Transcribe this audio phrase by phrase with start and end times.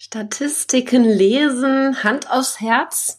[0.00, 3.18] Statistiken lesen, Hand aufs Herz.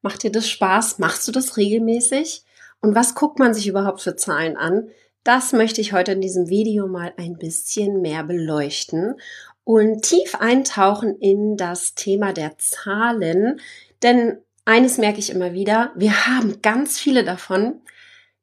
[0.00, 0.98] Macht dir das Spaß?
[0.98, 2.44] Machst du das regelmäßig?
[2.80, 4.88] Und was guckt man sich überhaupt für Zahlen an?
[5.22, 9.16] Das möchte ich heute in diesem Video mal ein bisschen mehr beleuchten
[9.64, 13.60] und tief eintauchen in das Thema der Zahlen.
[14.02, 17.82] Denn eines merke ich immer wieder, wir haben ganz viele davon.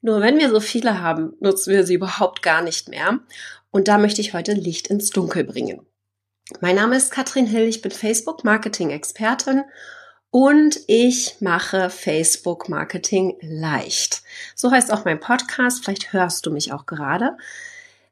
[0.01, 3.21] Nur wenn wir so viele haben, nutzen wir sie überhaupt gar nicht mehr.
[3.71, 5.81] Und da möchte ich heute Licht ins Dunkel bringen.
[6.61, 9.63] Mein Name ist Katrin Hill, ich bin Facebook Marketing Expertin
[10.29, 14.21] und ich mache Facebook Marketing leicht.
[14.53, 17.35] So heißt auch mein Podcast, vielleicht hörst du mich auch gerade.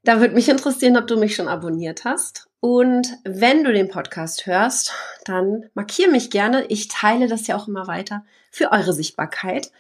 [0.04, 2.48] Da würde mich interessieren, ob du mich schon abonniert hast.
[2.60, 4.94] Und wenn du den Podcast hörst,
[5.26, 6.66] dann markier mich gerne.
[6.70, 9.72] Ich teile das ja auch immer weiter für eure Sichtbarkeit.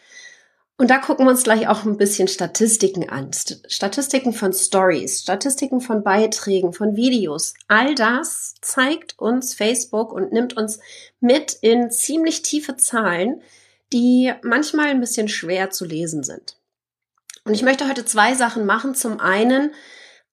[0.77, 3.29] Und da gucken wir uns gleich auch ein bisschen Statistiken an.
[3.67, 7.53] Statistiken von Stories, Statistiken von Beiträgen, von Videos.
[7.67, 10.79] All das zeigt uns Facebook und nimmt uns
[11.19, 13.41] mit in ziemlich tiefe Zahlen,
[13.93, 16.57] die manchmal ein bisschen schwer zu lesen sind.
[17.45, 18.95] Und ich möchte heute zwei Sachen machen.
[18.95, 19.71] Zum einen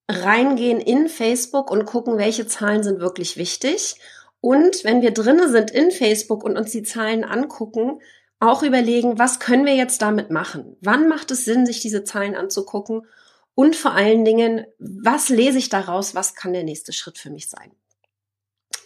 [0.08, 3.96] reingehen in Facebook und gucken, welche Zahlen sind wirklich wichtig.
[4.40, 8.00] Und wenn wir drinnen sind in Facebook und uns die Zahlen angucken,
[8.40, 10.76] auch überlegen, was können wir jetzt damit machen?
[10.80, 13.06] Wann macht es Sinn, sich diese Zahlen anzugucken?
[13.54, 16.14] Und vor allen Dingen, was lese ich daraus?
[16.14, 17.70] Was kann der nächste Schritt für mich sein?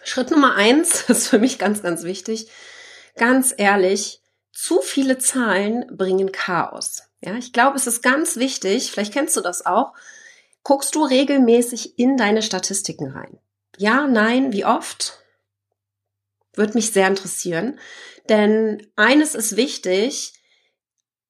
[0.03, 2.49] Schritt Nummer eins ist für mich ganz, ganz wichtig.
[3.17, 4.21] Ganz ehrlich,
[4.53, 7.05] zu viele Zahlen bringen Chaos.
[7.21, 9.95] Ja, ich glaube, es ist ganz wichtig, vielleicht kennst du das auch,
[10.63, 13.39] guckst du regelmäßig in deine Statistiken rein.
[13.79, 15.24] Ja, nein, wie oft?
[16.55, 17.79] Würde mich sehr interessieren.
[18.29, 20.33] Denn eines ist wichtig,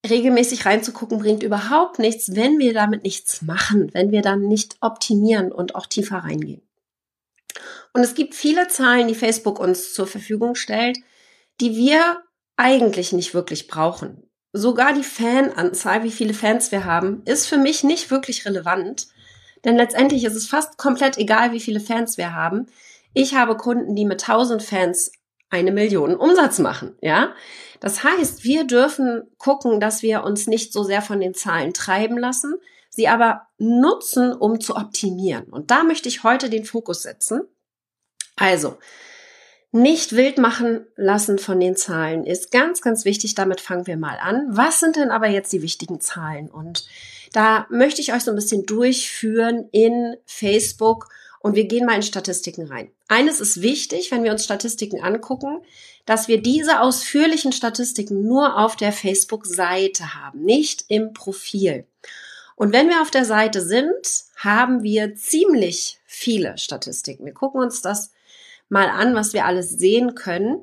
[0.08, 5.50] regelmäßig reinzugucken bringt überhaupt nichts, wenn wir damit nichts machen, wenn wir dann nicht optimieren
[5.50, 6.62] und auch tiefer reingehen.
[7.92, 10.98] Und es gibt viele Zahlen, die Facebook uns zur Verfügung stellt,
[11.60, 12.22] die wir
[12.56, 14.28] eigentlich nicht wirklich brauchen.
[14.52, 19.08] Sogar die Fananzahl, wie viele Fans wir haben, ist für mich nicht wirklich relevant,
[19.64, 22.66] denn letztendlich ist es fast komplett egal, wie viele Fans wir haben.
[23.14, 25.12] Ich habe Kunden, die mit 1000 Fans
[25.48, 27.34] eine Million Umsatz machen, ja?
[27.80, 32.18] Das heißt, wir dürfen gucken, dass wir uns nicht so sehr von den Zahlen treiben
[32.18, 32.54] lassen,
[32.90, 35.44] sie aber nutzen, um zu optimieren.
[35.44, 37.42] Und da möchte ich heute den Fokus setzen.
[38.36, 38.78] Also,
[39.70, 43.34] nicht wild machen lassen von den Zahlen ist ganz, ganz wichtig.
[43.34, 44.46] Damit fangen wir mal an.
[44.48, 46.48] Was sind denn aber jetzt die wichtigen Zahlen?
[46.48, 46.86] Und
[47.32, 51.08] da möchte ich euch so ein bisschen durchführen in Facebook
[51.44, 52.90] und wir gehen mal in Statistiken rein.
[53.06, 55.60] Eines ist wichtig, wenn wir uns Statistiken angucken,
[56.06, 61.86] dass wir diese ausführlichen Statistiken nur auf der Facebook-Seite haben, nicht im Profil.
[62.56, 67.26] Und wenn wir auf der Seite sind, haben wir ziemlich viele Statistiken.
[67.26, 68.12] Wir gucken uns das
[68.70, 70.62] mal an, was wir alles sehen können.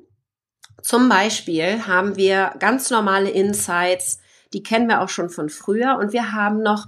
[0.81, 4.19] Zum Beispiel haben wir ganz normale Insights,
[4.51, 6.87] die kennen wir auch schon von früher und wir haben noch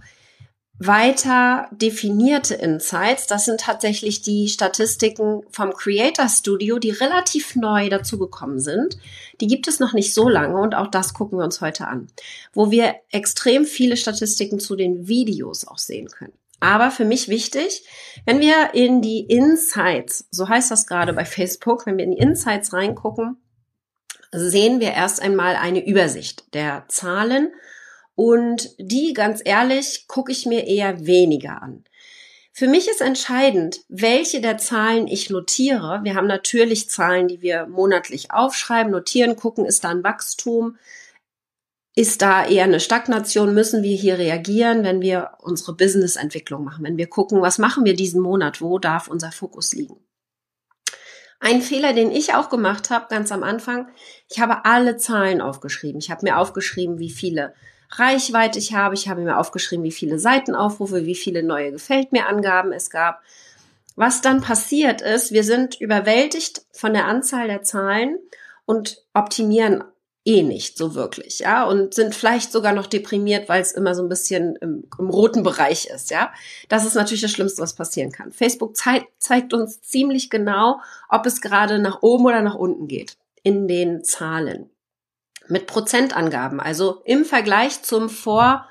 [0.86, 3.28] weiter definierte Insights.
[3.28, 8.98] Das sind tatsächlich die Statistiken vom Creator Studio, die relativ neu dazugekommen sind.
[9.42, 12.08] Die gibt es noch nicht so lange und auch das gucken wir uns heute an,
[12.54, 16.34] wo wir extrem viele Statistiken zu den Videos auch sehen können.
[16.60, 17.86] Aber für mich wichtig,
[18.26, 22.20] wenn wir in die Insights, so heißt das gerade bei Facebook, wenn wir in die
[22.20, 23.36] Insights reingucken,
[24.32, 27.52] sehen wir erst einmal eine Übersicht der Zahlen
[28.16, 31.84] und die, ganz ehrlich, gucke ich mir eher weniger an.
[32.56, 36.02] Für mich ist entscheidend, welche der Zahlen ich notiere.
[36.04, 40.78] Wir haben natürlich Zahlen, die wir monatlich aufschreiben, notieren, gucken, ist da ein Wachstum,
[41.96, 46.98] ist da eher eine Stagnation, müssen wir hier reagieren, wenn wir unsere Businessentwicklung machen, wenn
[46.98, 49.98] wir gucken, was machen wir diesen Monat, wo darf unser Fokus liegen.
[51.40, 53.90] Ein Fehler, den ich auch gemacht habe, ganz am Anfang,
[54.30, 56.00] ich habe alle Zahlen aufgeschrieben.
[56.00, 57.54] Ich habe mir aufgeschrieben, wie viele
[58.00, 58.96] Reichweite ich habe.
[58.96, 63.22] Ich habe mir aufgeschrieben, wie viele Seitenaufrufe, wie viele neue Gefällt mir Angaben es gab.
[63.96, 68.18] Was dann passiert ist, wir sind überwältigt von der Anzahl der Zahlen
[68.66, 69.84] und optimieren
[70.26, 74.02] eh nicht so wirklich, ja, und sind vielleicht sogar noch deprimiert, weil es immer so
[74.02, 76.32] ein bisschen im, im, roten Bereich ist, ja.
[76.70, 78.32] Das ist natürlich das Schlimmste, was passieren kann.
[78.32, 80.80] Facebook zeigt, zeigt uns ziemlich genau,
[81.10, 84.70] ob es gerade nach oben oder nach unten geht in den Zahlen
[85.48, 86.60] mit Prozentangaben.
[86.60, 88.68] Also im Vergleich zum Vor,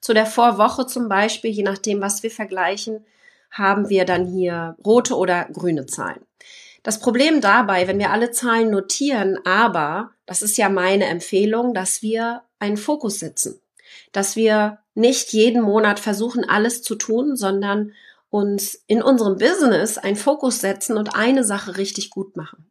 [0.00, 3.04] zu der Vorwoche zum Beispiel, je nachdem, was wir vergleichen,
[3.50, 6.24] haben wir dann hier rote oder grüne Zahlen.
[6.82, 12.02] Das Problem dabei, wenn wir alle Zahlen notieren, aber, das ist ja meine Empfehlung, dass
[12.02, 13.60] wir einen Fokus setzen.
[14.10, 17.92] Dass wir nicht jeden Monat versuchen, alles zu tun, sondern
[18.30, 22.66] uns in unserem Business einen Fokus setzen und eine Sache richtig gut machen.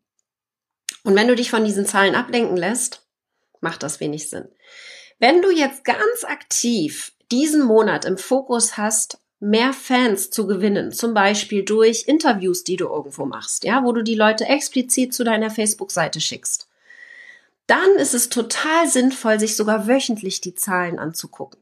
[1.04, 3.08] Und wenn du dich von diesen Zahlen ablenken lässt,
[3.62, 4.48] macht das wenig Sinn.
[5.20, 11.14] Wenn du jetzt ganz aktiv diesen Monat im Fokus hast, mehr Fans zu gewinnen, zum
[11.14, 15.50] Beispiel durch Interviews, die du irgendwo machst, ja, wo du die Leute explizit zu deiner
[15.50, 16.68] Facebook-Seite schickst,
[17.68, 21.60] dann ist es total sinnvoll, sich sogar wöchentlich die Zahlen anzugucken.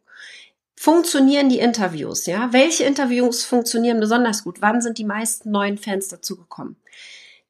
[0.75, 2.53] Funktionieren die Interviews, ja?
[2.53, 4.61] Welche Interviews funktionieren besonders gut?
[4.61, 6.77] Wann sind die meisten neuen Fans dazugekommen?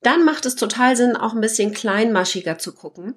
[0.02, 3.16] Dann macht es total Sinn, auch ein bisschen kleinmaschiger zu gucken.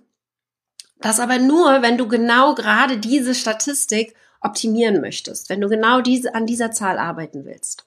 [1.02, 6.34] Das aber nur, wenn du genau gerade diese Statistik optimieren möchtest, wenn du genau diese,
[6.34, 7.86] an dieser Zahl arbeiten willst.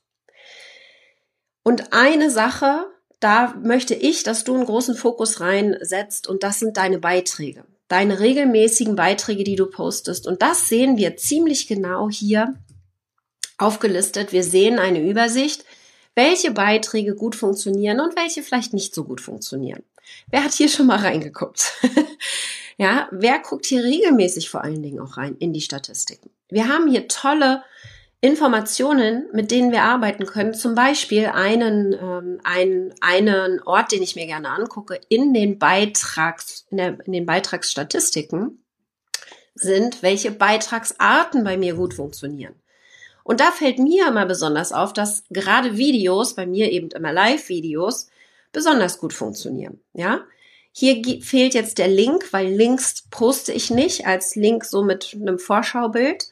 [1.63, 2.85] Und eine Sache,
[3.19, 7.65] da möchte ich, dass du einen großen Fokus reinsetzt und das sind deine Beiträge.
[7.87, 10.27] Deine regelmäßigen Beiträge, die du postest.
[10.27, 12.55] Und das sehen wir ziemlich genau hier
[13.57, 14.31] aufgelistet.
[14.31, 15.65] Wir sehen eine Übersicht,
[16.15, 19.83] welche Beiträge gut funktionieren und welche vielleicht nicht so gut funktionieren.
[20.29, 21.73] Wer hat hier schon mal reingeguckt?
[22.77, 26.29] ja, wer guckt hier regelmäßig vor allen Dingen auch rein in die Statistiken?
[26.49, 27.63] Wir haben hier tolle
[28.21, 30.53] Informationen, mit denen wir arbeiten können.
[30.53, 36.65] Zum Beispiel einen, ähm, einen, einen Ort, den ich mir gerne angucke, in den Beitrags,
[36.71, 38.63] in, der, in den Beitragsstatistiken
[39.53, 42.55] sind, welche Beitragsarten bei mir gut funktionieren.
[43.23, 48.09] Und da fällt mir immer besonders auf, dass gerade Videos, bei mir eben immer Live-Videos,
[48.51, 49.81] besonders gut funktionieren.
[49.93, 50.21] Ja,
[50.77, 55.39] hier fehlt jetzt der Link, weil Links poste ich nicht als Link so mit einem
[55.39, 56.25] Vorschaubild.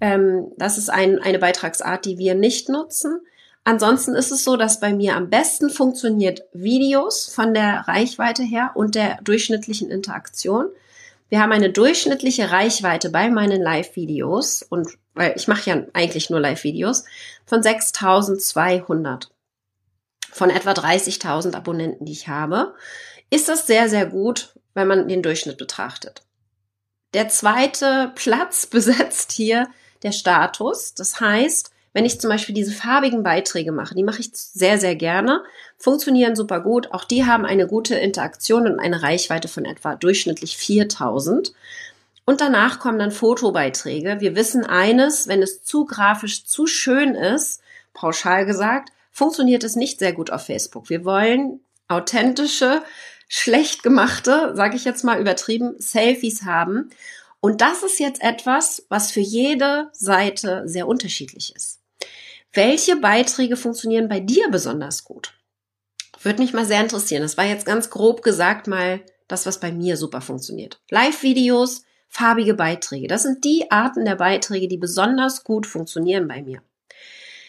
[0.00, 3.20] Ähm, das ist ein, eine Beitragsart, die wir nicht nutzen.
[3.64, 8.70] Ansonsten ist es so, dass bei mir am besten funktioniert Videos von der Reichweite her
[8.74, 10.66] und der durchschnittlichen Interaktion.
[11.28, 16.38] Wir haben eine durchschnittliche Reichweite bei meinen Live-Videos und weil ich mache ja eigentlich nur
[16.38, 17.04] Live-Videos
[17.46, 19.28] von 6200
[20.30, 22.74] von etwa 30.000 Abonnenten, die ich habe,
[23.30, 26.22] ist das sehr, sehr gut, wenn man den Durchschnitt betrachtet.
[27.14, 29.68] Der zweite Platz besetzt hier
[30.02, 30.94] der Status.
[30.94, 34.94] Das heißt, wenn ich zum Beispiel diese farbigen Beiträge mache, die mache ich sehr, sehr
[34.94, 35.42] gerne,
[35.78, 36.92] funktionieren super gut.
[36.92, 41.52] Auch die haben eine gute Interaktion und eine Reichweite von etwa durchschnittlich 4000.
[42.24, 44.18] Und danach kommen dann Fotobeiträge.
[44.20, 47.62] Wir wissen eines, wenn es zu grafisch, zu schön ist,
[47.94, 50.90] pauschal gesagt, funktioniert es nicht sehr gut auf Facebook.
[50.90, 52.82] Wir wollen authentische,
[53.28, 56.90] schlecht gemachte, sage ich jetzt mal übertrieben, Selfies haben.
[57.40, 61.80] Und das ist jetzt etwas, was für jede Seite sehr unterschiedlich ist.
[62.52, 65.34] Welche Beiträge funktionieren bei dir besonders gut?
[66.20, 67.22] Würde mich mal sehr interessieren.
[67.22, 70.80] Das war jetzt ganz grob gesagt mal das, was bei mir super funktioniert.
[70.90, 73.06] Live-Videos, farbige Beiträge.
[73.06, 76.62] Das sind die Arten der Beiträge, die besonders gut funktionieren bei mir.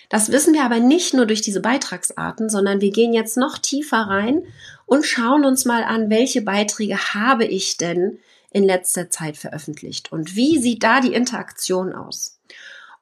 [0.09, 3.97] Das wissen wir aber nicht nur durch diese Beitragsarten, sondern wir gehen jetzt noch tiefer
[3.97, 4.43] rein
[4.85, 8.19] und schauen uns mal an, welche Beiträge habe ich denn
[8.51, 12.39] in letzter Zeit veröffentlicht und wie sieht da die Interaktion aus?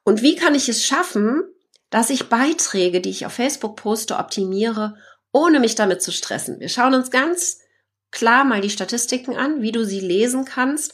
[0.04, 1.42] Und wie kann ich es schaffen,
[1.90, 4.96] dass ich Beiträge, die ich auf Facebook poste, optimiere,
[5.32, 6.60] ohne mich damit zu stressen?
[6.60, 7.60] Wir schauen uns ganz
[8.10, 10.92] klar mal die Statistiken an, wie du sie lesen kannst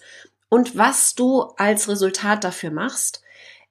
[0.49, 3.24] und was du als Resultat dafür machst.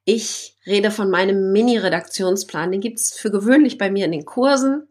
[0.06, 2.72] Ich rede von meinem Mini-Redaktionsplan.
[2.72, 4.88] Den gibt's für gewöhnlich bei mir in den Kursen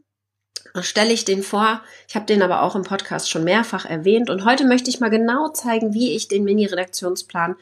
[0.81, 1.83] stelle ich den vor.
[2.09, 5.11] Ich habe den aber auch im Podcast schon mehrfach erwähnt und heute möchte ich mal
[5.11, 7.57] genau zeigen, wie ich den Mini-Redaktionsplan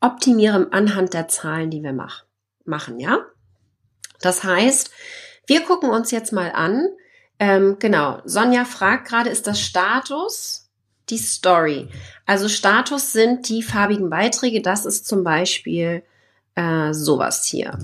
[0.00, 2.24] optimiere anhand der Zahlen, die wir mach,
[2.64, 3.26] machen, ja?
[4.20, 4.90] Das heißt,
[5.46, 6.88] wir gucken uns jetzt mal an.
[7.38, 10.70] Ähm, genau, Sonja fragt gerade, ist das Status
[11.10, 11.88] die Story?
[12.24, 14.62] Also Status sind die farbigen Beiträge.
[14.62, 16.02] Das ist zum Beispiel
[16.54, 17.78] äh, sowas hier.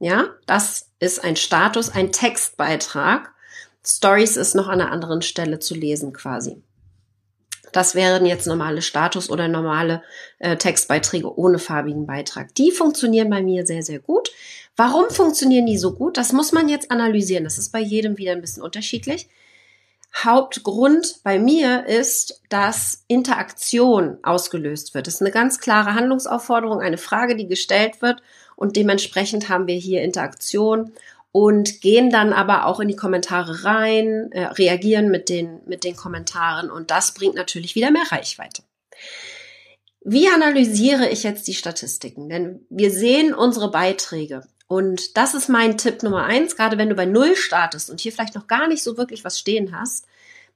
[0.00, 3.32] Ja, das ist ein Status, ein Textbeitrag.
[3.84, 6.62] Stories ist noch an einer anderen Stelle zu lesen quasi.
[7.72, 10.02] Das wären jetzt normale Status oder normale
[10.38, 12.54] äh, Textbeiträge ohne farbigen Beitrag.
[12.54, 14.30] Die funktionieren bei mir sehr, sehr gut.
[14.76, 16.16] Warum funktionieren die so gut?
[16.16, 17.44] Das muss man jetzt analysieren.
[17.44, 19.28] Das ist bei jedem wieder ein bisschen unterschiedlich.
[20.14, 25.06] Hauptgrund bei mir ist, dass Interaktion ausgelöst wird.
[25.06, 28.22] Das ist eine ganz klare Handlungsaufforderung, eine Frage, die gestellt wird
[28.56, 30.92] und dementsprechend haben wir hier Interaktion
[31.30, 35.94] und gehen dann aber auch in die Kommentare rein, äh, reagieren mit den, mit den
[35.94, 38.62] Kommentaren und das bringt natürlich wieder mehr Reichweite.
[40.00, 42.28] Wie analysiere ich jetzt die Statistiken?
[42.28, 46.94] Denn wir sehen unsere Beiträge und das ist mein Tipp Nummer eins, gerade wenn du
[46.94, 50.06] bei Null startest und hier vielleicht noch gar nicht so wirklich was stehen hast.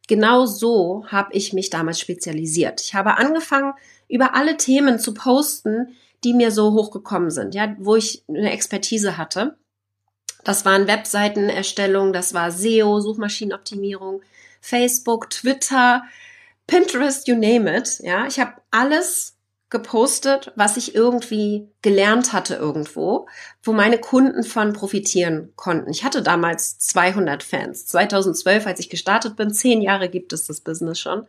[0.06, 2.82] Genau so habe ich mich damals spezialisiert.
[2.82, 3.72] Ich habe angefangen,
[4.08, 9.16] über alle Themen zu posten, die mir so hochgekommen sind, ja, wo ich eine Expertise
[9.16, 9.56] hatte
[10.44, 14.22] Das waren Webseitenerstellung, das war SEO, Suchmaschinenoptimierung,
[14.60, 16.04] Facebook, Twitter,
[16.66, 18.00] Pinterest, you name it.
[18.00, 19.31] Ja, ich habe alles
[19.72, 23.26] gepostet, was ich irgendwie gelernt hatte irgendwo,
[23.64, 25.90] wo meine Kunden von profitieren konnten.
[25.90, 27.86] Ich hatte damals 200 Fans.
[27.86, 31.26] 2012, als ich gestartet bin, zehn Jahre gibt es das Business schon.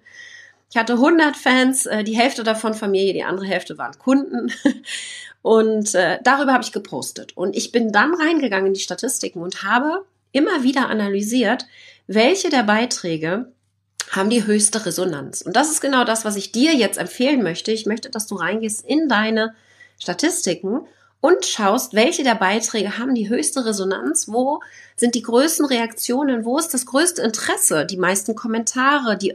[0.69, 4.51] Ich hatte 100 Fans, äh, die Hälfte davon Familie, die andere Hälfte waren Kunden.
[5.41, 7.35] Und äh, darüber habe ich gepostet.
[7.37, 11.65] Und ich bin dann reingegangen in die Statistiken und habe immer wieder analysiert,
[12.07, 13.51] welche der Beiträge
[14.15, 15.41] haben die höchste Resonanz.
[15.41, 17.71] Und das ist genau das, was ich dir jetzt empfehlen möchte.
[17.71, 19.55] Ich möchte, dass du reingehst in deine
[19.99, 20.81] Statistiken
[21.19, 24.61] und schaust, welche der Beiträge haben die höchste Resonanz, wo
[24.95, 29.33] sind die größten Reaktionen, wo ist das größte Interesse, die meisten Kommentare, die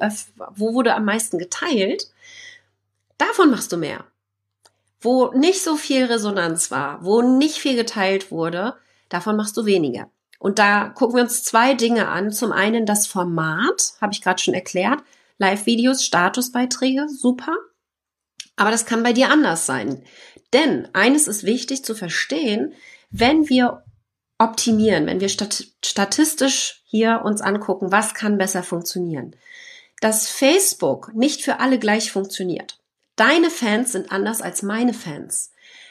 [0.54, 2.10] wo wurde am meisten geteilt.
[3.16, 4.04] Davon machst du mehr.
[5.00, 8.74] Wo nicht so viel Resonanz war, wo nicht viel geteilt wurde,
[9.08, 10.10] davon machst du weniger.
[10.38, 12.30] Und da gucken wir uns zwei Dinge an.
[12.30, 15.02] Zum einen das Format, habe ich gerade schon erklärt.
[15.38, 17.54] Live-Videos, Statusbeiträge, super.
[18.56, 20.02] Aber das kann bei dir anders sein.
[20.52, 22.74] Denn eines ist wichtig zu verstehen,
[23.10, 23.84] wenn wir
[24.38, 29.36] optimieren, wenn wir stat statistisch hier uns angucken, was kann besser funktionieren.
[30.00, 32.78] Dass Facebook nicht für alle gleich funktioniert.
[33.16, 35.50] Deine Fans sind anders als meine Fans.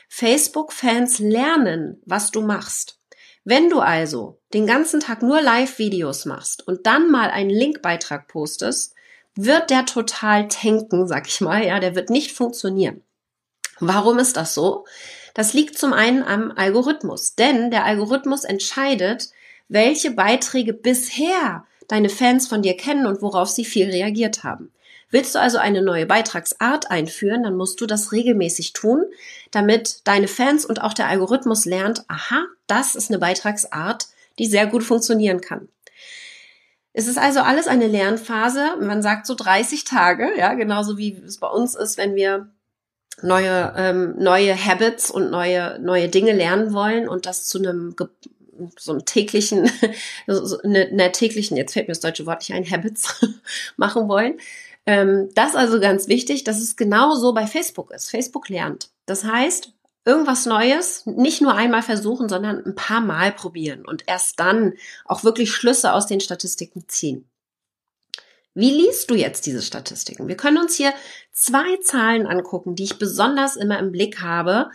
[0.10, 2.97] Facebook-Fans lernen, was du machst.
[3.50, 8.94] Wenn du also den ganzen Tag nur Live-Videos machst und dann mal einen Linkbeitrag postest,
[9.36, 13.04] wird der total tanken, sag ich mal, ja, der wird nicht funktionieren.
[13.80, 14.86] Warum ist das so?
[15.34, 19.30] Das liegt zum einen am Algorithmus, denn der Algorithmus entscheidet,
[19.70, 24.74] welche Beiträge bisher deine Fans von dir kennen und worauf sie viel reagiert haben.
[25.10, 29.06] Willst du also eine neue Beitragsart einführen, dann musst du das regelmäßig tun,
[29.52, 34.68] damit deine Fans und auch der Algorithmus lernt, aha, das ist eine Beitragsart, die sehr
[34.68, 35.70] gut funktionieren kann.
[36.92, 38.76] Es ist also alles eine Lernphase.
[38.82, 42.50] Man sagt so 30 Tage, ja, genauso wie es bei uns ist, wenn wir
[43.22, 47.96] neue ähm, neue Habits und neue neue Dinge lernen wollen und das zu einem
[48.78, 49.70] so einem täglichen,
[50.28, 53.26] so eine, einer täglichen, jetzt fällt mir das deutsche Wort nicht ein, Habits
[53.78, 54.40] machen wollen,
[54.88, 58.10] ähm, das ist also ganz wichtig, dass es genauso bei Facebook ist.
[58.10, 58.90] Facebook lernt.
[59.06, 59.74] Das heißt,
[60.06, 65.26] irgendwas Neues nicht nur einmal versuchen, sondern ein paar Mal probieren und erst dann auch
[65.26, 67.30] wirklich Schlüsse aus den Statistiken ziehen.
[68.54, 70.30] Wie liest du jetzt diese Statistiken?
[70.30, 70.94] Wir können uns hier
[71.32, 74.72] zwei Zahlen angucken, die ich besonders immer im Blick habe.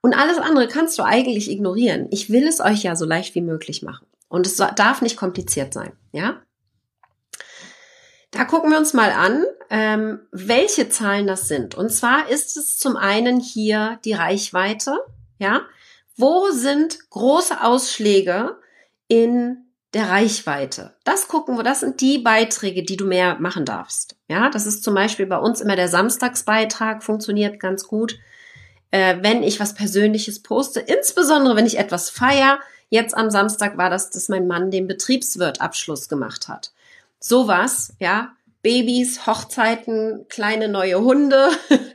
[0.00, 2.06] Und alles andere kannst du eigentlich ignorieren.
[2.10, 4.06] Ich will es euch ja so leicht wie möglich machen.
[4.28, 6.40] Und es darf nicht kompliziert sein, ja?
[8.30, 11.74] Da gucken wir uns mal an, ähm, welche Zahlen das sind.
[11.74, 14.98] Und zwar ist es zum einen hier die Reichweite,
[15.38, 15.62] ja.
[16.16, 18.56] Wo sind große Ausschläge
[19.06, 20.94] in der Reichweite?
[21.04, 24.16] Das gucken wir, das sind die Beiträge, die du mehr machen darfst.
[24.28, 28.18] Ja, das ist zum Beispiel bei uns immer der Samstagsbeitrag, funktioniert ganz gut.
[28.90, 32.60] Äh, wenn ich was Persönliches poste, insbesondere wenn ich etwas feier.
[32.88, 36.72] Jetzt am Samstag war das, dass mein Mann den Betriebswirtabschluss gemacht hat
[37.20, 41.50] sowas, ja, Babys, Hochzeiten, kleine neue Hunde.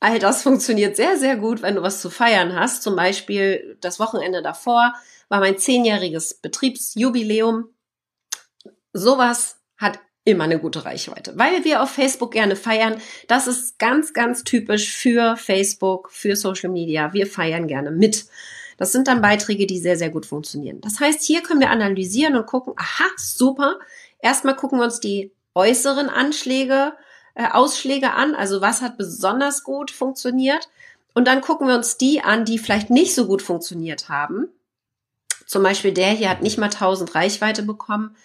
[0.00, 2.82] All das funktioniert sehr, sehr gut, wenn du was zu feiern hast.
[2.82, 4.94] Zum Beispiel das Wochenende davor
[5.28, 7.70] war mein zehnjähriges Betriebsjubiläum.
[8.92, 13.00] Sowas hat immer eine gute Reichweite, weil wir auf Facebook gerne feiern.
[13.28, 17.12] Das ist ganz, ganz typisch für Facebook, für Social Media.
[17.12, 18.26] Wir feiern gerne mit.
[18.76, 20.80] Das sind dann Beiträge, die sehr, sehr gut funktionieren.
[20.82, 23.78] Das heißt, hier können wir analysieren und gucken, aha, super,
[24.20, 26.94] Erstmal gucken wir uns die äußeren Anschläge,
[27.34, 28.34] äh, Ausschläge an.
[28.34, 30.68] Also was hat besonders gut funktioniert?
[31.14, 34.48] Und dann gucken wir uns die an, die vielleicht nicht so gut funktioniert haben.
[35.46, 38.16] Zum Beispiel der hier hat nicht mal 1000 Reichweite bekommen.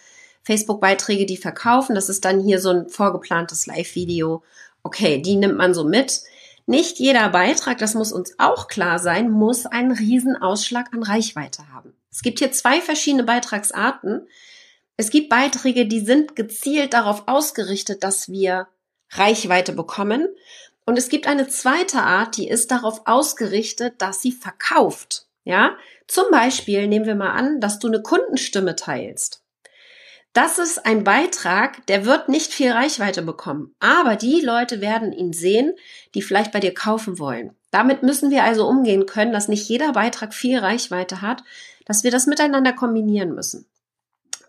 [0.42, 1.94] Facebook-Beiträge, die verkaufen.
[1.94, 4.42] Das ist dann hier so ein vorgeplantes Live-Video.
[4.82, 6.22] Okay, die nimmt man so mit.
[6.66, 11.68] Nicht jeder Beitrag, das muss uns auch klar sein, muss einen riesen Ausschlag an Reichweite
[11.72, 11.94] haben.
[12.10, 14.28] Es gibt hier zwei verschiedene Beitragsarten.
[15.02, 18.68] Es gibt Beiträge, die sind gezielt darauf ausgerichtet, dass wir
[19.10, 20.28] Reichweite bekommen.
[20.86, 25.26] Und es gibt eine zweite Art, die ist darauf ausgerichtet, dass sie verkauft.
[25.42, 29.42] Ja, zum Beispiel nehmen wir mal an, dass du eine Kundenstimme teilst.
[30.34, 35.32] Das ist ein Beitrag, der wird nicht viel Reichweite bekommen, aber die Leute werden ihn
[35.32, 35.72] sehen,
[36.14, 37.56] die vielleicht bei dir kaufen wollen.
[37.72, 41.42] Damit müssen wir also umgehen können, dass nicht jeder Beitrag viel Reichweite hat,
[41.86, 43.66] dass wir das miteinander kombinieren müssen.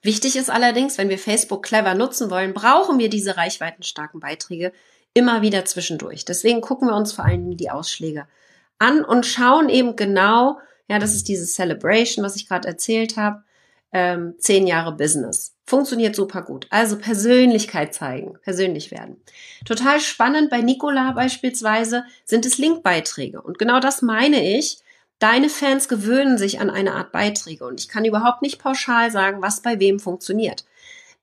[0.04, 4.74] Wichtig ist allerdings, wenn wir Facebook clever nutzen wollen, brauchen wir diese reichweitenstarken Beiträge
[5.14, 6.26] immer wieder zwischendurch.
[6.26, 8.28] Deswegen gucken wir uns vor allen Dingen die Ausschläge
[8.80, 13.44] an und schauen eben genau, Ja, das ist dieses Celebration, was ich gerade erzählt habe.
[13.94, 15.56] Ähm, zehn Jahre Business.
[15.66, 16.68] Funktioniert super gut.
[16.72, 19.22] Also Persönlichkeit zeigen, persönlich werden.
[19.66, 23.42] Total spannend bei Nicola beispielsweise sind es Linkbeiträge.
[23.42, 24.80] Und genau das meine ich.
[25.20, 29.42] Deine Fans gewöhnen sich an eine Art Beiträge und ich kann überhaupt nicht pauschal sagen,
[29.42, 30.66] was bei wem funktioniert.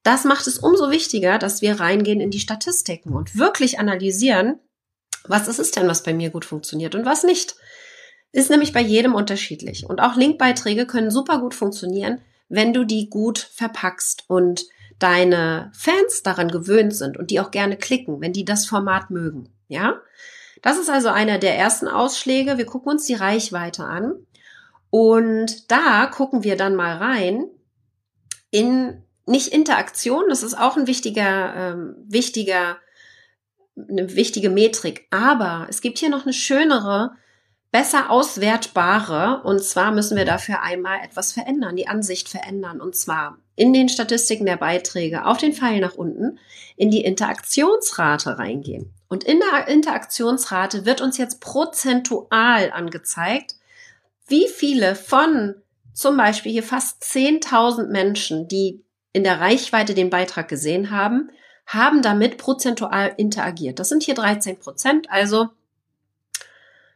[0.02, 4.58] Das macht es umso wichtiger, dass wir reingehen in die Statistiken und wirklich analysieren,
[5.24, 7.56] was ist es denn, was bei mir gut funktioniert und was nicht.
[8.32, 9.84] Ist nämlich bei jedem unterschiedlich.
[9.86, 14.66] Und auch Linkbeiträge können super gut funktionieren, wenn du die gut verpackst und
[14.98, 19.52] deine Fans daran gewöhnt sind und die auch gerne klicken, wenn die das Format mögen.
[19.68, 20.00] Ja?
[20.62, 22.58] Das ist also einer der ersten Ausschläge.
[22.58, 24.26] Wir gucken uns die Reichweite an.
[24.90, 27.46] Und da gucken wir dann mal rein
[28.50, 32.78] in nicht Interaktion, das ist auch ein wichtiger, ähm, wichtiger,
[33.76, 35.06] eine wichtige Metrik.
[35.10, 37.12] Aber es gibt hier noch eine schönere,
[37.72, 39.42] besser auswertbare.
[39.44, 42.80] Und zwar müssen wir dafür einmal etwas verändern, die Ansicht verändern.
[42.80, 46.38] Und zwar in den Statistiken der Beiträge auf den Pfeil nach unten
[46.76, 48.92] in die Interaktionsrate reingehen.
[49.08, 53.56] Und in der Interaktionsrate wird uns jetzt prozentual angezeigt,
[54.26, 55.56] wie viele von
[55.92, 61.30] zum Beispiel hier fast 10.000 Menschen, die in der Reichweite den Beitrag gesehen haben,
[61.66, 63.78] haben damit prozentual interagiert.
[63.78, 65.50] Das sind hier 13 Prozent, also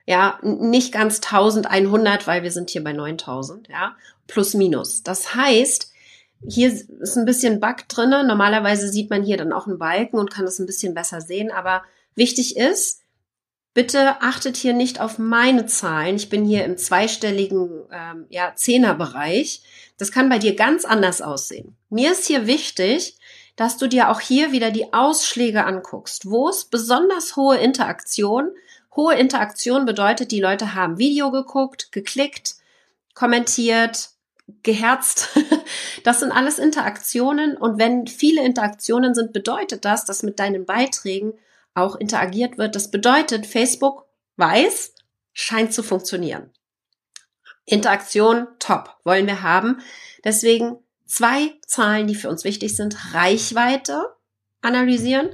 [0.07, 3.97] ja, nicht ganz 1100, weil wir sind hier bei 9000, ja,
[4.27, 5.03] plus minus.
[5.03, 5.93] Das heißt,
[6.47, 8.25] hier ist ein bisschen Bug drinne.
[8.25, 11.51] Normalerweise sieht man hier dann auch einen Balken und kann es ein bisschen besser sehen,
[11.51, 11.83] aber
[12.15, 13.01] wichtig ist,
[13.75, 16.15] Bitte achtet hier nicht auf meine Zahlen.
[16.15, 19.63] Ich bin hier im zweistelligen ähm, ja, Zehnerbereich.
[19.99, 21.77] Das kann bei dir ganz anders aussehen.
[21.91, 23.19] Mir ist hier wichtig,
[23.57, 26.31] dass du dir auch hier wieder die Ausschläge anguckst.
[26.31, 28.53] Wo ist besonders hohe Interaktion?
[28.97, 32.57] Hohe Interaktion bedeutet, die Leute haben Video geguckt, geklickt,
[33.15, 34.11] kommentiert,
[34.63, 35.31] geherzt.
[36.05, 37.57] Das sind alles Interaktionen.
[37.57, 41.33] Und wenn viele Interaktionen sind, bedeutet das, dass mit deinen Beiträgen
[41.73, 42.77] auch interagiert wird.
[42.77, 44.05] Das bedeutet, Facebook
[44.37, 44.93] weiß,
[45.33, 46.51] scheint zu funktionieren.
[47.65, 49.81] Interaktion, top, wollen wir haben.
[50.25, 50.77] Deswegen
[51.07, 53.15] zwei Zahlen, die für uns wichtig sind.
[53.15, 54.15] Reichweite
[54.61, 55.31] analysieren,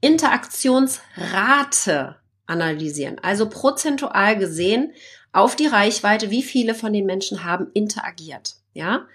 [0.00, 2.16] Interaktionsrate
[2.48, 3.18] analysieren.
[3.22, 4.92] Also prozentual gesehen
[5.32, 8.56] auf die Reichweite, wie viele von den Menschen haben interagiert.
[8.74, 9.06] Ja,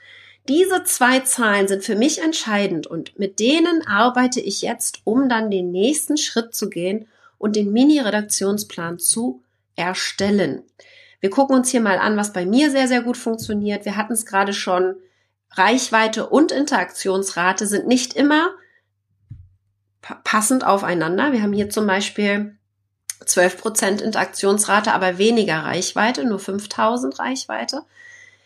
[0.48, 5.50] diese zwei Zahlen sind für mich entscheidend und mit denen arbeite ich jetzt, um dann
[5.50, 9.42] den nächsten Schritt zu gehen und den Mini-Redaktionsplan zu
[9.76, 10.64] erstellen.
[11.22, 13.86] Wir gucken uns hier mal an, was bei mir sehr, sehr gut funktioniert.
[13.86, 14.96] Wir hatten es gerade schon.
[15.52, 18.50] Reichweite und Interaktionsrate sind nicht immer
[20.24, 21.32] passend aufeinander.
[21.32, 22.58] Wir haben hier zum Beispiel
[23.26, 27.84] 12% Interaktionsrate, aber weniger Reichweite, nur 5000 Reichweite.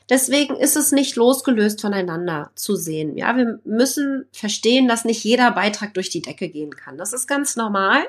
[0.10, 3.18] Deswegen ist es nicht losgelöst voneinander zu sehen.
[3.18, 6.98] Ja, wir müssen verstehen, dass nicht jeder Beitrag durch die Decke gehen kann.
[6.98, 8.04] Das ist ganz normal.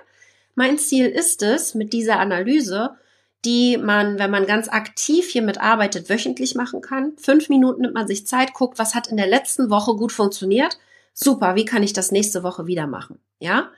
[0.55, 2.91] Mein Ziel ist es, mit dieser Analyse,
[3.45, 7.13] die man, wenn man ganz aktiv hiermit arbeitet, wöchentlich machen kann.
[7.17, 10.79] Fünf Minuten nimmt man sich Zeit, guckt, was hat in der letzten Woche gut funktioniert.
[11.15, 13.19] Super, wie kann ich das nächste Woche wieder machen?
[13.41, 13.71] Ja?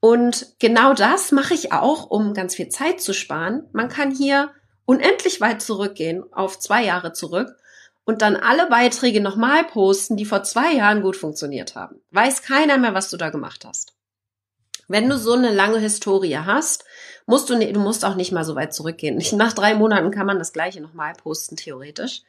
[0.00, 3.68] Und genau das mache ich auch, um ganz viel Zeit zu sparen.
[3.72, 4.50] Man kann hier
[4.86, 7.54] unendlich weit zurückgehen, auf zwei Jahre zurück
[8.04, 12.00] und dann alle Beiträge nochmal posten, die vor zwei Jahren gut funktioniert haben.
[12.10, 13.92] Weiß keiner mehr, was du da gemacht hast.
[14.88, 16.84] Wenn du so eine lange Historie hast,
[17.26, 19.22] musst du, du musst auch nicht mal so weit zurückgehen.
[19.36, 22.22] Nach drei Monaten kann man das gleiche nochmal posten, theoretisch.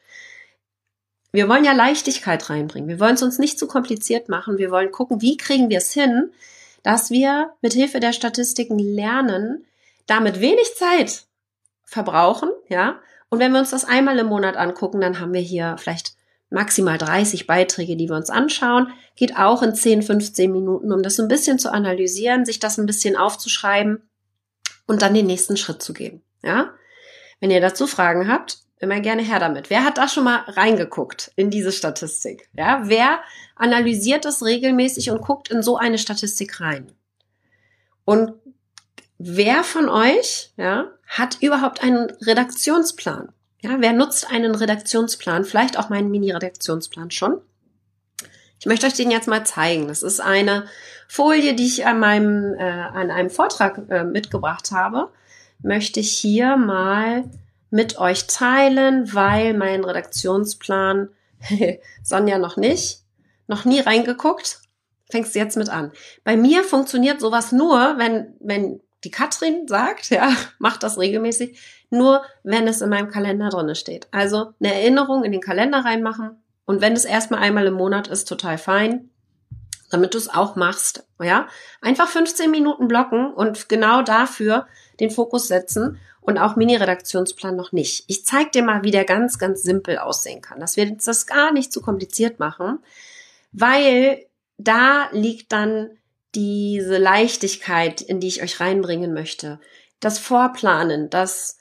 [1.32, 2.88] Wir wollen ja Leichtigkeit reinbringen.
[2.88, 4.58] Wir wollen es uns nicht zu kompliziert machen.
[4.58, 6.30] Wir wollen gucken, wie kriegen wir es hin,
[6.82, 9.64] dass wir mit Hilfe der Statistiken lernen,
[10.06, 11.26] damit wenig Zeit
[11.84, 13.00] verbrauchen, ja.
[13.28, 16.14] Und wenn wir uns das einmal im Monat angucken, dann haben wir hier vielleicht
[16.50, 18.92] maximal 30 Beiträge, die wir uns anschauen.
[19.16, 22.86] Geht auch in 10, 15 Minuten, um das ein bisschen zu analysieren, sich das ein
[22.86, 24.02] bisschen aufzuschreiben
[24.86, 26.72] und dann den nächsten Schritt zu gehen, ja.
[27.40, 29.70] Wenn ihr dazu Fragen habt, immer gerne her damit.
[29.70, 32.48] Wer hat da schon mal reingeguckt in diese Statistik?
[32.52, 33.20] Ja, wer
[33.54, 36.90] analysiert das regelmäßig und guckt in so eine Statistik rein?
[38.04, 38.32] Und
[39.18, 43.28] wer von euch, ja, hat überhaupt einen Redaktionsplan?
[43.60, 45.44] Ja, wer nutzt einen Redaktionsplan?
[45.44, 47.40] Vielleicht auch meinen Mini-Redaktionsplan schon.
[48.58, 49.86] Ich möchte euch den jetzt mal zeigen.
[49.86, 50.66] Das ist eine
[51.06, 55.10] Folie, die ich an meinem, äh, an einem Vortrag äh, mitgebracht habe.
[55.60, 57.30] Möchte ich hier mal
[57.72, 61.08] mit euch teilen, weil mein Redaktionsplan
[62.02, 63.00] Sonja noch nicht,
[63.48, 64.60] noch nie reingeguckt.
[65.10, 65.90] Fängst du jetzt mit an.
[66.22, 71.58] Bei mir funktioniert sowas nur, wenn, wenn die Katrin sagt, ja, macht das regelmäßig,
[71.88, 74.06] nur wenn es in meinem Kalender drinne steht.
[74.10, 78.28] Also eine Erinnerung in den Kalender reinmachen und wenn es erstmal einmal im Monat ist,
[78.28, 79.08] total fein,
[79.90, 81.48] damit du es auch machst, ja.
[81.80, 84.66] Einfach 15 Minuten blocken und genau dafür
[85.00, 88.04] den Fokus setzen und auch Mini-Redaktionsplan noch nicht.
[88.06, 91.52] Ich zeige dir mal, wie der ganz, ganz simpel aussehen kann, dass wir das gar
[91.52, 92.78] nicht zu kompliziert machen,
[93.52, 94.24] weil
[94.56, 95.90] da liegt dann
[96.34, 99.60] diese Leichtigkeit, in die ich euch reinbringen möchte.
[100.00, 101.58] Das Vorplanen, das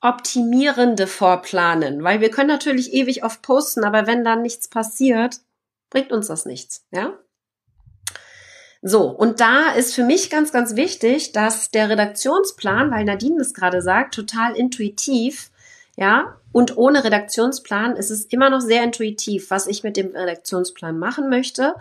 [0.00, 5.36] optimierende Vorplanen, weil wir können natürlich ewig oft posten, aber wenn dann nichts passiert,
[5.90, 7.16] bringt uns das nichts, ja?
[8.84, 13.54] So, und da ist für mich ganz, ganz wichtig, dass der Redaktionsplan, weil Nadine das
[13.54, 15.50] gerade sagt, total intuitiv,
[15.96, 19.50] ja, und ohne Redaktionsplan ist es immer noch sehr intuitiv.
[19.50, 21.74] Was ich mit dem Redaktionsplan machen möchte,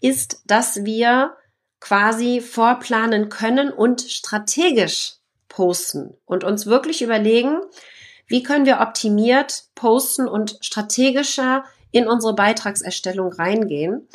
[0.00, 1.36] ist, dass wir
[1.80, 5.14] quasi vorplanen können und strategisch
[5.48, 7.58] posten und uns wirklich überlegen,
[8.26, 14.06] wie können wir optimiert posten und strategischer in unsere Beitragserstellung reingehen.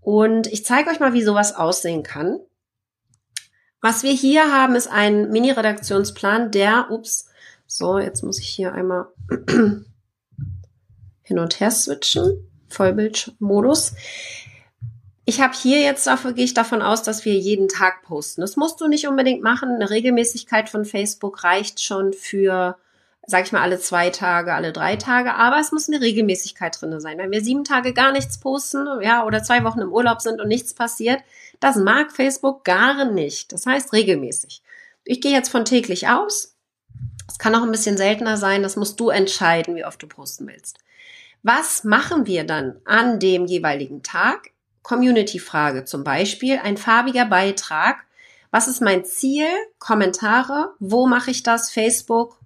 [0.00, 2.40] Und ich zeige euch mal, wie sowas aussehen kann.
[3.80, 7.28] Was wir hier haben, ist ein Mini-Redaktionsplan, der, ups,
[7.66, 9.08] so, jetzt muss ich hier einmal
[11.22, 13.92] hin und her switchen, Vollbildmodus.
[15.26, 18.40] Ich habe hier jetzt, dafür gehe ich davon aus, dass wir jeden Tag posten.
[18.40, 19.68] Das musst du nicht unbedingt machen.
[19.68, 22.78] Eine Regelmäßigkeit von Facebook reicht schon für,
[23.30, 25.34] sag ich mal, alle zwei Tage, alle drei Tage.
[25.34, 27.18] Aber es muss eine Regelmäßigkeit drinne sein.
[27.18, 30.48] Wenn wir sieben Tage gar nichts posten, ja, oder zwei Wochen im Urlaub sind und
[30.48, 31.20] nichts passiert,
[31.60, 33.52] das mag Facebook gar nicht.
[33.52, 34.62] Das heißt regelmäßig.
[35.04, 36.56] Ich gehe jetzt von täglich aus.
[37.28, 38.62] Es kann auch ein bisschen seltener sein.
[38.62, 40.78] Das musst du entscheiden, wie oft du posten willst.
[41.42, 44.52] Was machen wir dann an dem jeweiligen Tag?
[44.82, 48.06] Community-Frage zum Beispiel, ein farbiger Beitrag.
[48.50, 49.48] Was ist mein Ziel?
[49.78, 50.72] Kommentare.
[50.78, 51.70] Wo mache ich das?
[51.70, 52.38] Facebook.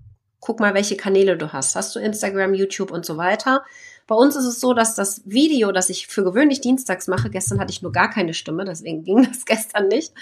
[0.42, 1.76] Guck mal, welche Kanäle du hast.
[1.76, 3.64] Hast du Instagram, YouTube und so weiter?
[4.08, 7.60] Bei uns ist es so, dass das Video, das ich für gewöhnlich dienstags mache, gestern
[7.60, 10.12] hatte ich nur gar keine Stimme, deswegen ging das gestern nicht.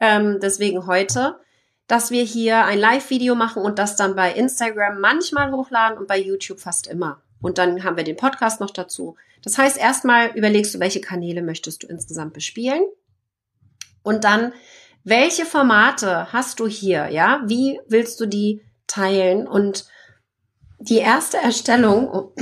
[0.00, 1.38] Ähm, deswegen heute,
[1.88, 6.18] dass wir hier ein Live-Video machen und das dann bei Instagram manchmal hochladen und bei
[6.18, 7.20] YouTube fast immer.
[7.42, 9.16] Und dann haben wir den Podcast noch dazu.
[9.44, 12.82] Das heißt, erstmal überlegst du, welche Kanäle möchtest du insgesamt bespielen.
[14.02, 14.54] Und dann,
[15.04, 17.08] welche Formate hast du hier?
[17.10, 19.46] Ja, wie willst du die teilen?
[19.46, 19.86] Und
[20.78, 22.32] die erste Erstellung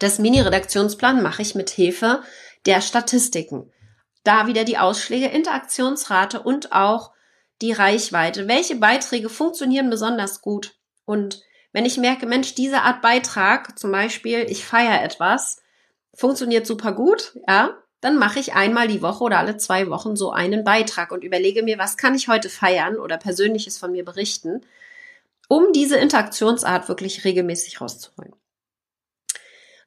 [0.00, 2.22] des Mini-Redaktionsplans mache ich mit Hilfe
[2.66, 3.72] der Statistiken.
[4.24, 7.12] Da wieder die Ausschläge, Interaktionsrate und auch
[7.62, 8.48] die Reichweite.
[8.48, 10.76] Welche Beiträge funktionieren besonders gut?
[11.04, 15.62] Und wenn ich merke, Mensch, diese Art Beitrag, zum Beispiel, ich feiere etwas,
[16.14, 20.30] funktioniert super gut, ja, dann mache ich einmal die Woche oder alle zwei Wochen so
[20.30, 24.60] einen Beitrag und überlege mir, was kann ich heute feiern oder Persönliches von mir berichten,
[25.48, 28.34] um diese Interaktionsart wirklich regelmäßig rauszuholen.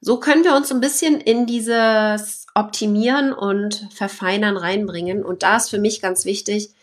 [0.02, 5.24] So können wir uns ein bisschen in dieses Optimieren und Verfeinern reinbringen.
[5.26, 6.74] Und da ist für mich ganz wichtig,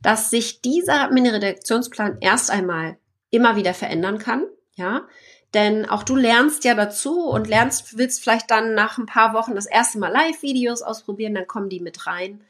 [0.00, 2.96] dass sich dieser Mini-Redaktionsplan erst einmal
[3.30, 5.06] immer wieder verändern kann, ja.
[5.54, 9.54] Denn auch du lernst ja dazu und lernst, willst vielleicht dann nach ein paar Wochen
[9.54, 12.42] das erste Mal Live-Videos ausprobieren, dann kommen die mit rein.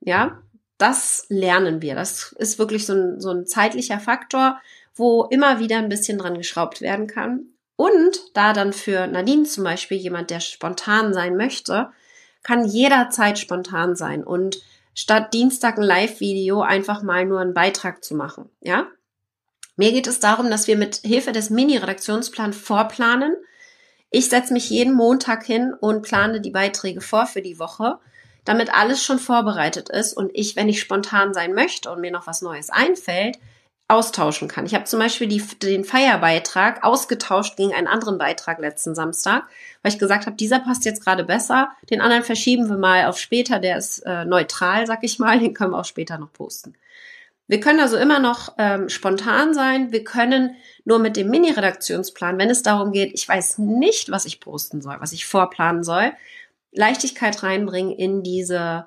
[0.00, 0.38] Ja,
[0.78, 1.94] das lernen wir.
[1.94, 4.60] Das ist wirklich so ein, so ein zeitlicher Faktor,
[4.94, 7.46] wo immer wieder ein bisschen dran geschraubt werden kann.
[7.76, 11.90] Und da dann für Nadine zum Beispiel jemand, der spontan sein möchte,
[12.42, 14.62] kann jederzeit spontan sein und
[14.94, 18.48] statt Dienstag ein Live-Video einfach mal nur einen Beitrag zu machen.
[18.60, 18.86] Ja,
[19.76, 23.36] mir geht es darum, dass wir mit Hilfe des Mini-Redaktionsplans vorplanen.
[24.10, 27.98] Ich setze mich jeden Montag hin und plane die Beiträge vor für die Woche,
[28.44, 32.26] damit alles schon vorbereitet ist und ich, wenn ich spontan sein möchte und mir noch
[32.26, 33.38] was Neues einfällt,
[33.88, 34.66] austauschen kann.
[34.66, 39.44] Ich habe zum Beispiel die, den Feierbeitrag ausgetauscht gegen einen anderen Beitrag letzten Samstag,
[39.82, 43.18] weil ich gesagt habe, dieser passt jetzt gerade besser, den anderen verschieben wir mal auf
[43.18, 46.74] später, der ist äh, neutral, sag ich mal, den können wir auch später noch posten.
[47.48, 49.92] Wir können also immer noch ähm, spontan sein.
[49.92, 54.40] Wir können nur mit dem Mini-Redaktionsplan, wenn es darum geht, ich weiß nicht, was ich
[54.40, 56.12] posten soll, was ich vorplanen soll,
[56.72, 58.86] Leichtigkeit reinbringen in diese,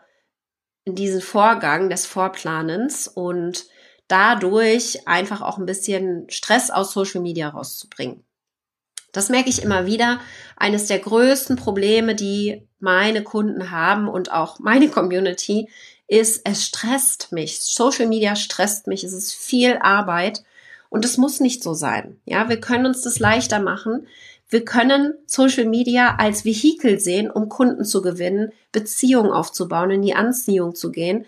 [0.84, 3.66] in diesen Vorgang des Vorplanens und
[4.08, 8.26] dadurch einfach auch ein bisschen Stress aus Social Media rauszubringen.
[9.12, 10.20] Das merke ich immer wieder.
[10.56, 15.70] Eines der größten Probleme, die meine Kunden haben und auch meine Community,
[16.10, 17.62] ist, es stresst mich.
[17.62, 19.04] Social Media stresst mich.
[19.04, 20.44] Es ist viel Arbeit
[20.90, 22.20] und es muss nicht so sein.
[22.26, 24.08] Ja, wir können uns das leichter machen.
[24.50, 30.16] Wir können Social Media als Vehikel sehen, um Kunden zu gewinnen, Beziehungen aufzubauen, in die
[30.16, 31.26] Anziehung zu gehen.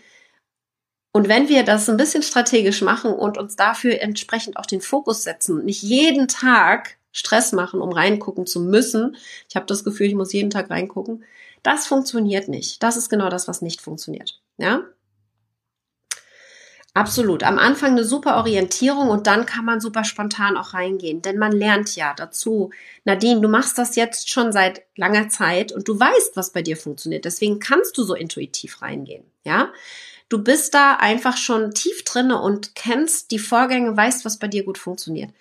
[1.13, 5.23] Und wenn wir das ein bisschen strategisch machen und uns dafür entsprechend auch den Fokus
[5.23, 9.15] setzen, nicht jeden Tag Stress machen, um reingucken zu müssen,
[9.47, 11.23] ich habe das Gefühl, ich muss jeden Tag reingucken,
[11.63, 12.81] das funktioniert nicht.
[12.83, 14.41] Das ist genau das, was nicht funktioniert.
[14.57, 14.83] Ja?
[16.93, 17.43] Absolut.
[17.43, 21.53] Am Anfang eine super Orientierung und dann kann man super spontan auch reingehen, denn man
[21.53, 22.71] lernt ja dazu.
[23.05, 26.75] Nadine, du machst das jetzt schon seit langer Zeit und du weißt, was bei dir
[26.75, 27.23] funktioniert.
[27.23, 29.23] Deswegen kannst du so intuitiv reingehen.
[29.45, 29.71] Ja?
[30.27, 34.63] Du bist da einfach schon tief drinne und kennst die Vorgänge, weißt, was bei dir
[34.65, 35.31] gut funktioniert.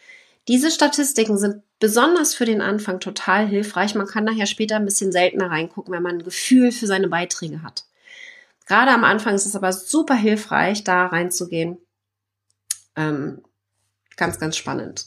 [0.51, 3.95] Diese Statistiken sind besonders für den Anfang total hilfreich.
[3.95, 7.63] Man kann nachher später ein bisschen seltener reingucken, wenn man ein Gefühl für seine Beiträge
[7.63, 7.85] hat.
[8.67, 11.79] Gerade am Anfang ist es aber super hilfreich, da reinzugehen.
[12.97, 13.45] Ähm,
[14.17, 15.07] ganz, ganz spannend.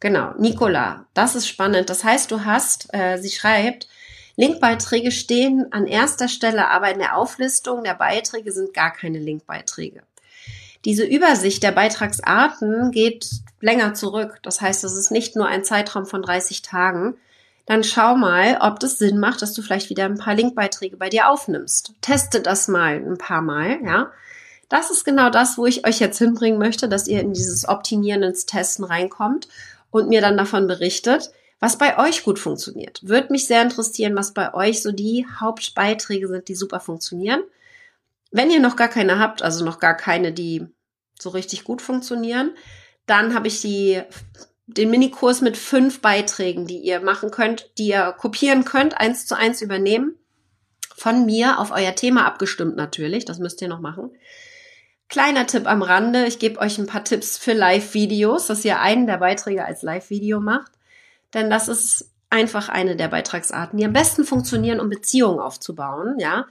[0.00, 1.88] Genau, Nicola, das ist spannend.
[1.88, 3.86] Das heißt, du hast, äh, sie schreibt,
[4.34, 10.02] Linkbeiträge stehen an erster Stelle, aber in der Auflistung der Beiträge sind gar keine Linkbeiträge.
[10.84, 13.28] Diese Übersicht der Beitragsarten geht
[13.60, 14.38] länger zurück.
[14.42, 17.16] Das heißt, es ist nicht nur ein Zeitraum von 30 Tagen,
[17.66, 21.08] dann schau mal, ob das Sinn macht, dass du vielleicht wieder ein paar Linkbeiträge bei
[21.08, 21.92] dir aufnimmst.
[22.00, 24.10] Teste das mal ein paar Mal, ja.
[24.68, 28.24] Das ist genau das, wo ich euch jetzt hinbringen möchte, dass ihr in dieses Optimieren
[28.24, 29.46] ins Testen reinkommt
[29.90, 33.06] und mir dann davon berichtet, was bei euch gut funktioniert.
[33.06, 37.42] Würde mich sehr interessieren, was bei euch so die Hauptbeiträge sind, die super funktionieren.
[38.30, 40.66] Wenn ihr noch gar keine habt, also noch gar keine, die
[41.18, 42.52] so richtig gut funktionieren,
[43.06, 44.02] dann habe ich die
[44.66, 49.36] den Minikurs mit fünf Beiträgen, die ihr machen könnt, die ihr kopieren könnt, eins zu
[49.36, 50.14] eins übernehmen.
[50.94, 53.24] Von mir auf euer Thema abgestimmt natürlich.
[53.24, 54.12] Das müsst ihr noch machen.
[55.08, 56.26] Kleiner Tipp am Rande.
[56.26, 60.40] Ich gebe euch ein paar Tipps für Live-Videos, dass ihr einen der Beiträge als Live-Video
[60.40, 60.70] macht.
[61.34, 66.46] Denn das ist einfach eine der Beitragsarten, die am besten funktionieren, um Beziehungen aufzubauen, ja.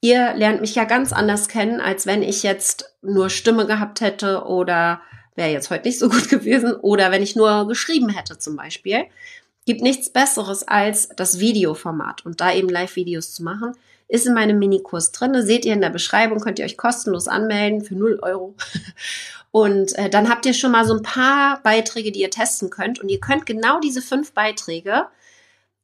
[0.00, 4.44] Ihr lernt mich ja ganz anders kennen, als wenn ich jetzt nur Stimme gehabt hätte
[4.44, 5.00] oder
[5.34, 6.74] wäre jetzt heute nicht so gut gewesen.
[6.76, 9.06] Oder wenn ich nur geschrieben hätte zum Beispiel.
[9.66, 13.72] Gibt nichts Besseres als das Videoformat und da eben Live-Videos zu machen.
[14.06, 15.34] Ist in meinem Minikurs drin.
[15.44, 18.54] Seht ihr in der Beschreibung, könnt ihr euch kostenlos anmelden für 0 Euro.
[19.50, 23.00] Und äh, dann habt ihr schon mal so ein paar Beiträge, die ihr testen könnt.
[23.00, 25.06] Und ihr könnt genau diese fünf Beiträge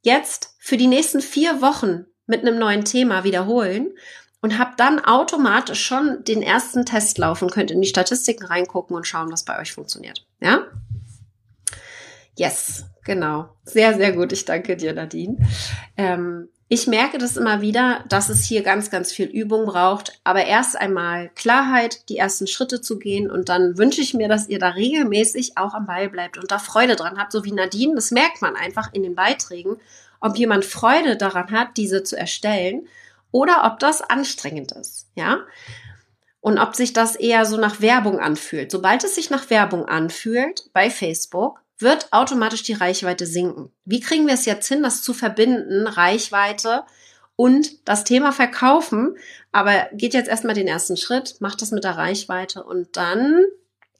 [0.03, 3.93] jetzt für die nächsten vier Wochen mit einem neuen Thema wiederholen
[4.41, 9.07] und habt dann automatisch schon den ersten Test laufen, könnt in die Statistiken reingucken und
[9.07, 10.27] schauen, was bei euch funktioniert.
[10.41, 10.67] Ja?
[12.37, 13.49] Yes, genau.
[13.65, 14.33] Sehr, sehr gut.
[14.33, 15.39] Ich danke dir, Nadine.
[15.97, 20.21] Ähm, ich merke das immer wieder, dass es hier ganz, ganz viel Übung braucht.
[20.25, 23.31] Aber erst einmal Klarheit, die ersten Schritte zu gehen.
[23.31, 26.59] Und dann wünsche ich mir, dass ihr da regelmäßig auch am Ball bleibt und da
[26.59, 27.95] Freude dran habt, so wie Nadine.
[27.95, 29.77] Das merkt man einfach in den Beiträgen,
[30.25, 32.89] ob jemand Freude daran hat, diese zu erstellen
[33.31, 35.41] oder ob das anstrengend ist, ja?
[36.41, 38.71] Und ob sich das eher so nach Werbung anfühlt.
[38.71, 43.71] Sobald es sich nach Werbung anfühlt bei Facebook, wird automatisch die Reichweite sinken.
[43.85, 46.85] Wie kriegen wir es jetzt hin, das zu verbinden, Reichweite
[47.37, 49.17] und das Thema Verkaufen?
[49.53, 53.45] Aber geht jetzt erstmal den ersten Schritt, macht das mit der Reichweite und dann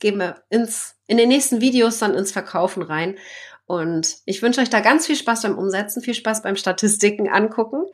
[0.01, 3.17] gehen wir ins, in den nächsten Videos dann ins Verkaufen rein.
[3.67, 7.87] Und ich wünsche euch da ganz viel Spaß beim Umsetzen, viel Spaß beim Statistiken angucken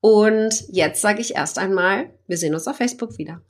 [0.00, 3.42] und jetzt sage ich erst einmal, wir sehen uns auf Facebook wieder.